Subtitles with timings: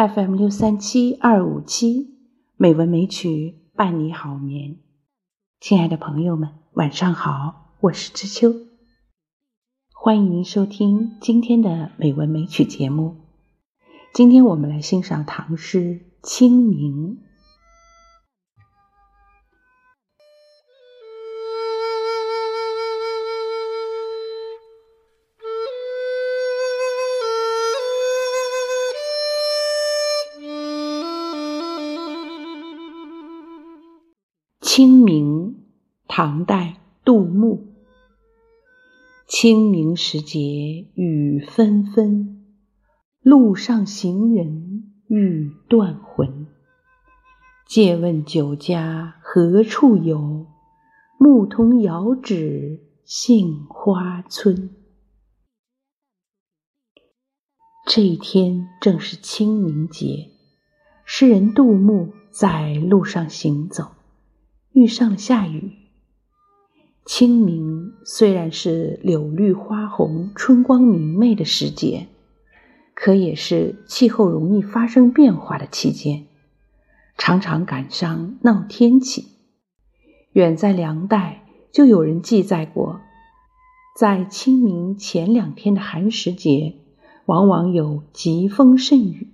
[0.00, 2.14] FM 六三七二五七
[2.56, 4.78] 美文美曲伴你好眠，
[5.60, 8.54] 亲爱的朋友们，晚上好，我是知秋，
[9.92, 13.16] 欢迎您收听今天的美文美曲节目。
[14.14, 15.78] 今天我们来欣赏唐诗
[16.22, 17.18] 《清明》。
[34.72, 35.64] 清明，
[36.06, 37.74] 唐代，杜牧。
[39.26, 42.46] 清明时节雨纷纷，
[43.20, 46.46] 路上行人欲断魂。
[47.66, 50.46] 借问酒家何处有？
[51.18, 54.70] 牧童遥指杏花村。
[57.88, 60.30] 这一天正是清明节，
[61.04, 63.96] 诗人杜牧在路上行走。
[64.72, 65.72] 遇上了下雨。
[67.04, 72.06] 清明虽然是柳绿花红、春光明媚的时节，
[72.94, 76.26] 可也是气候容易发生变化的期间，
[77.16, 79.26] 常常赶上闹天气。
[80.32, 83.00] 远在梁代，就有人记载过，
[83.98, 86.76] 在清明前两天的寒食节，
[87.26, 89.32] 往往有疾风甚雨。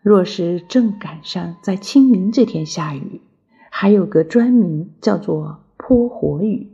[0.00, 3.20] 若是正赶上在清明这天下雨，
[3.80, 6.72] 还有个专名叫做泼火雨，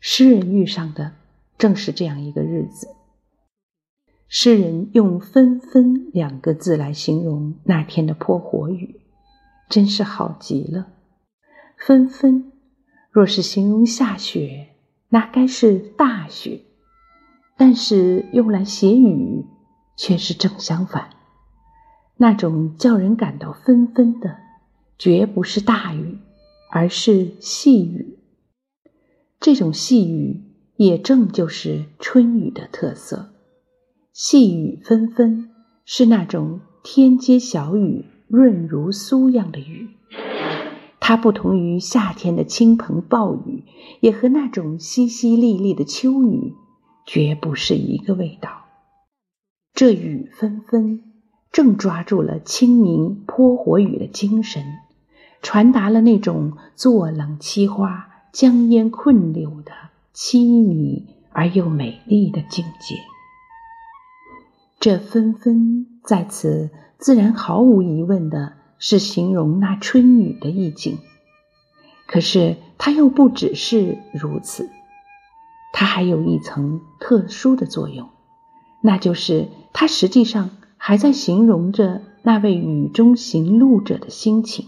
[0.00, 1.12] 诗人遇上的
[1.56, 2.88] 正是这样一个日子。
[4.26, 9.00] 诗人用“纷纷”两个字来形容那天的泼火雨，
[9.68, 10.88] 真是好极了。
[11.78, 12.50] 纷纷，
[13.12, 14.70] 若是形容下雪，
[15.10, 16.62] 那该是大雪；
[17.56, 19.46] 但是用来写雨，
[19.94, 21.08] 却是正相反。
[22.16, 24.38] 那种叫人感到纷纷的。
[24.98, 26.18] 绝不是大雨，
[26.70, 28.18] 而是细雨。
[29.38, 30.42] 这种细雨
[30.76, 33.34] 也正就是春雨的特色。
[34.12, 35.50] 细雨纷纷
[35.84, 39.90] 是那种天街小雨，润如酥样的雨。
[40.98, 43.64] 它不同于夏天的倾盆暴雨，
[44.00, 46.54] 也和那种淅淅沥沥的秋雨
[47.06, 48.64] 绝不是一个味道。
[49.74, 51.02] 这雨纷纷
[51.52, 54.64] 正抓住了清明泼火雨的精神。
[55.42, 59.72] 传达了那种坐冷栖花、江烟困柳的
[60.14, 62.96] 凄迷而又美丽的境界。
[64.78, 70.98] 这纷纷在此，自然毫无疑问的是形容那春雨的意境。
[72.06, 74.70] 可是它又不只是如此，
[75.72, 78.08] 它还有一层特殊的作用，
[78.80, 84.66] 那就是它实际上还在形容着那位雨中行路者的心情。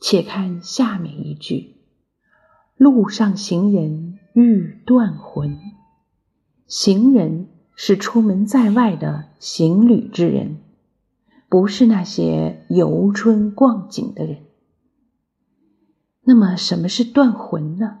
[0.00, 1.76] 且看下面一句
[2.76, 5.58] ：“路上行人欲断魂。”
[6.66, 10.58] 行人是出门在外的行旅之人，
[11.48, 14.38] 不是那些游春逛景的人。
[16.22, 17.98] 那么，什么是断魂呢？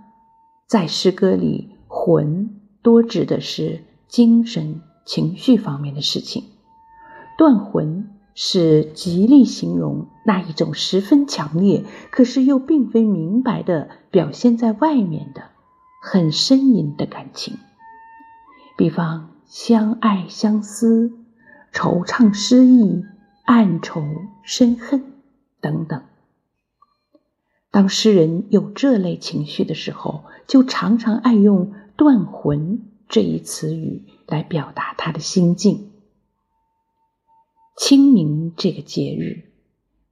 [0.66, 6.44] 在诗歌里，魂多指的是精神、情绪方面的事情。
[7.36, 8.19] 断魂。
[8.42, 15.42] 是极力形容那一种十分强烈，可是又并非明白的表现在外面的
[16.00, 17.58] 很深隐的感情，
[18.78, 21.12] 比方相爱相思、
[21.70, 23.04] 惆怅失意、
[23.44, 24.02] 暗愁
[24.42, 25.04] 深恨
[25.60, 26.02] 等等。
[27.70, 35.89] 当诗人有这类情绪的时候，就常常爱用“断魂”这一词语来表达他的心境。
[37.80, 39.44] 清明这个节日，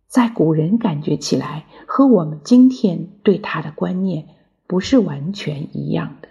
[0.06, 4.25] 在古人感觉起来和我们今天对它的观念
[4.66, 6.28] 不是完全一样的。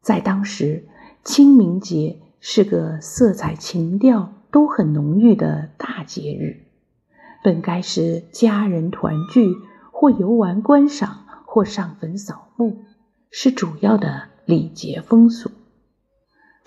[0.00, 0.88] 在当时，
[1.22, 6.64] 清明节是个色彩情调都很浓郁的大节日，
[7.44, 9.54] 本该是家人团聚，
[9.92, 12.78] 或游玩观赏，或上坟扫墓，
[13.30, 15.50] 是主要的礼节风俗。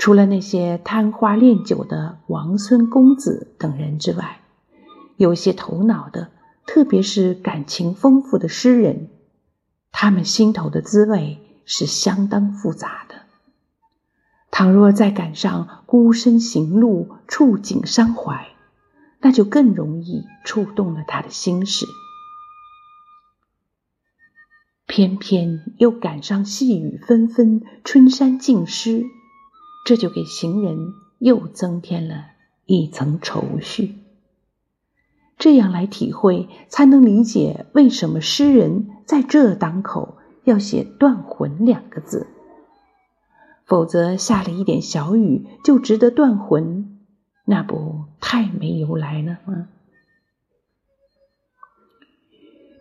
[0.03, 4.41] 除了那些贪花恋酒的王孙公子等人之外，
[5.15, 6.29] 有些头脑的，
[6.65, 9.07] 特别是感情丰富的诗人，
[9.93, 13.15] 他们心头的滋味是相当复杂的。
[14.51, 18.49] 倘若再赶上孤身行路，触景伤怀，
[19.21, 21.85] 那就更容易触动了他的心事。
[24.85, 29.05] 偏偏又赶上细雨纷纷，春山尽湿。
[29.83, 32.27] 这就给行人又增添了
[32.65, 33.95] 一层愁绪。
[35.37, 42.27] 这样来体会，才能理解为什么诗人在这当口要写“断魂”两个字。
[43.65, 46.99] 否则，下了一点小雨就值得断魂，
[47.45, 49.67] 那不太没由来了吗？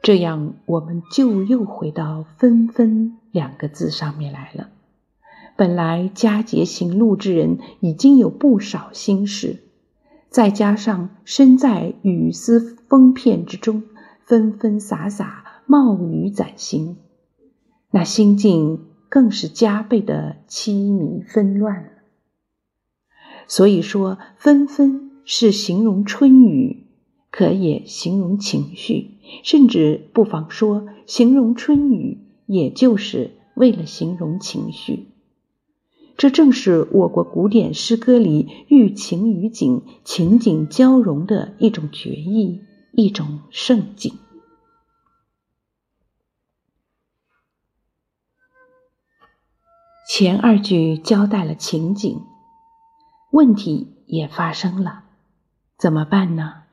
[0.03, 4.69] 这样，我们就又回到“纷纷”两个字上面来了。
[5.63, 9.63] 本来佳节行路之人已经有不少心事，
[10.29, 13.85] 再加上身在雨丝风片之中，
[14.25, 16.97] 纷纷洒洒，冒雨攒行，
[17.93, 21.91] 那心境更是加倍的凄迷纷乱了。
[23.47, 26.89] 所以说，“纷纷”是形容春雨，
[27.31, 29.13] 可也形容情绪，
[29.45, 35.12] 甚至不妨说，形容春雨，也就是为了形容情绪。
[36.17, 42.63] 这正是我国古典诗歌里寓情于景、情景交融的一种绝艺，
[42.93, 44.15] 一种盛景。
[50.09, 52.21] 前二句交代了情景，
[53.31, 55.05] 问题也发生了，
[55.79, 56.65] 怎么办呢？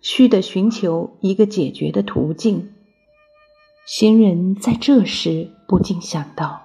[0.00, 2.72] 须得寻求一个解决的途径。
[3.86, 6.61] 行人在这时不禁想到。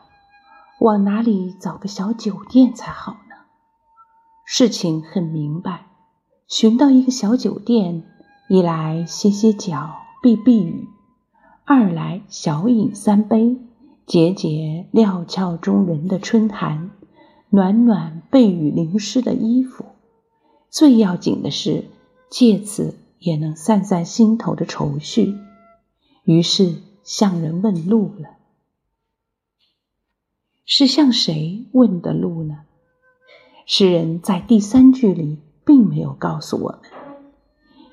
[0.80, 3.36] 往哪里找个小酒店才好呢？
[4.46, 5.88] 事情很明白，
[6.48, 8.04] 寻到一个小酒店，
[8.48, 10.88] 一来歇歇脚、避避雨，
[11.66, 13.58] 二来小饮三杯，
[14.06, 16.92] 解解料峭中人的春寒，
[17.50, 19.84] 暖暖被雨淋湿的衣服。
[20.70, 21.86] 最要紧的是，
[22.30, 25.36] 借此也能散散心头的愁绪。
[26.24, 28.37] 于是向人问路了。
[30.70, 32.58] 是向谁问的路呢？
[33.66, 36.82] 诗人在第三句里并没有告诉我们。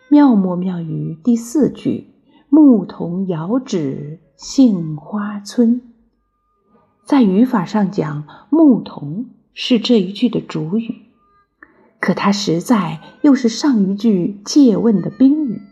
[0.09, 2.09] 妙莫妙于第四句
[2.50, 5.82] “牧童遥指杏花村”。
[7.06, 10.97] 在语法上讲，“牧童”是这一句的主语，
[12.00, 15.62] 可它实在又是上一句借问的宾语，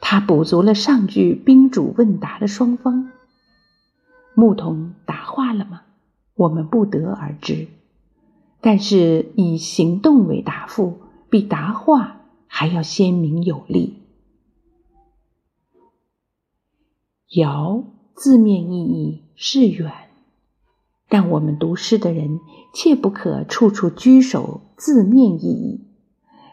[0.00, 3.10] 它补足了上句宾主问答的双方。
[4.34, 5.80] 牧童答话了吗？
[6.34, 7.68] 我们不得而知，
[8.60, 11.00] 但是以行动为答复，
[11.30, 14.02] 比答话还要鲜明有力。
[17.36, 17.84] 遥
[18.14, 19.92] 字面意义是远，
[21.08, 22.40] 但我们读诗的人
[22.72, 25.80] 切不可处处拘守字面意义，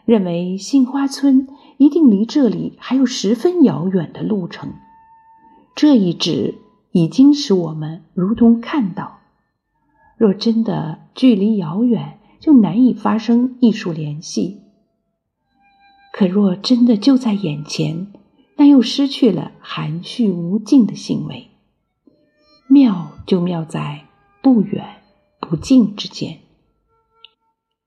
[0.04, 4.72] 认为杏花村一定离这里还有十分遥远的路程。
[5.74, 6.54] 这一指
[6.92, 9.21] 已经使我们如同看到。
[10.22, 14.60] 若真的距离遥远，就难以发生艺术联系；
[16.12, 18.12] 可若真的就在眼前，
[18.54, 21.48] 那又失去了含蓄无尽的行为。
[22.68, 24.04] 妙就妙在
[24.40, 25.02] 不远
[25.40, 26.38] 不近之间。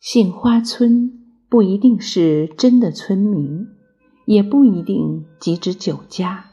[0.01, 1.13] 杏花村
[1.47, 3.65] 不一定是真的村民，
[4.25, 6.49] 也不一定即指酒家。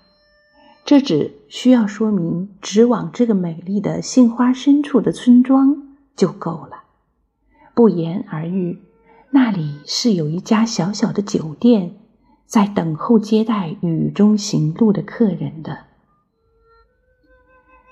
[0.85, 6.83] 这只需要说明，直往这个美丽的杏花深处的村庄就够了。
[7.75, 8.83] 不言而喻，
[9.31, 11.97] 那里是有一家小小的酒店，
[12.47, 15.85] 在等候接待雨中行路的客人的。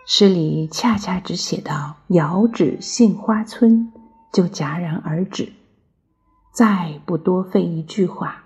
[0.05, 3.93] 诗里恰恰只写到“遥指杏花村”，
[4.33, 5.53] 就戛然而止，
[6.53, 8.45] 再不多费一句话，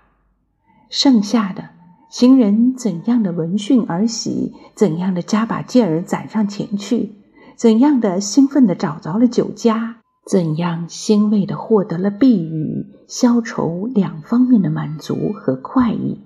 [0.89, 1.74] 剩下的。
[2.15, 7.11] 行人怎样的闻讯而喜，怎样的加把劲儿攒上前去，
[7.57, 16.21] 怎样的兴奋的找着了酒家，怎样欣慰的获得了避雨、消愁两方面的满足和快意，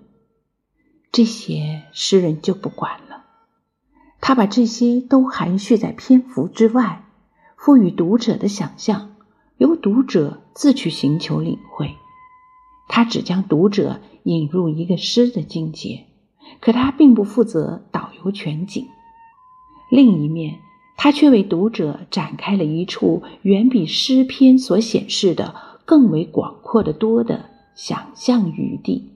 [1.11, 3.23] 这些诗人就不管了。
[4.21, 7.03] 他把这些都含蓄在篇幅之外，
[7.57, 9.15] 赋予读者的想象，
[9.57, 11.95] 由读者自去寻求领会。
[12.89, 16.07] 他只将读者引入一个诗的境界，
[16.59, 18.87] 可他并不负责导游全景。
[19.89, 20.59] 另一面，
[20.97, 25.55] 他却为读者展开了一处远比诗篇所显示的
[25.85, 29.13] 更为广阔的多的想象余地。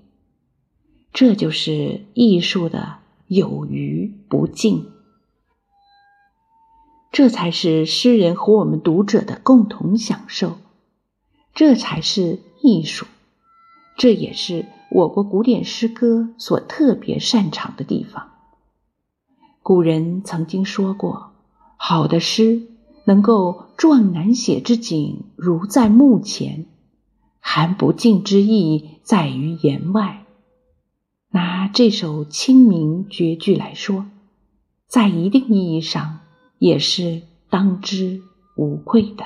[1.12, 4.86] 这就是艺术的有余不尽，
[7.12, 10.58] 这才是诗人和我们读者的共同享受，
[11.53, 13.06] 这才是艺术。
[13.98, 18.32] 这也是我国古典诗歌所特别擅长的地方。
[19.62, 21.32] 古人曾经说过
[21.78, 22.68] ：“好的诗
[23.06, 26.66] 能够壮难写之景如在目前，
[27.40, 30.26] 含不尽之意在于言外。
[31.30, 34.06] 拿这首清明绝句来说，
[34.88, 36.20] 在一定意义上
[36.60, 38.22] 也是当之
[38.56, 39.26] 无愧的。